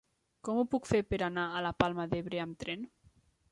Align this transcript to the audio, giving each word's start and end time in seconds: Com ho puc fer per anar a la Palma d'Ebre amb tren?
Com 0.47 0.61
ho 0.61 0.63
puc 0.71 0.89
fer 0.91 1.01
per 1.09 1.19
anar 1.27 1.45
a 1.59 1.63
la 1.67 1.73
Palma 1.83 2.09
d'Ebre 2.15 2.43
amb 2.47 2.61
tren? 2.65 2.91